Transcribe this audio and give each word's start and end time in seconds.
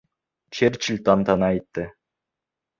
Черчилль 0.55 1.03
тантана 1.05 1.49
итте. 1.61 1.85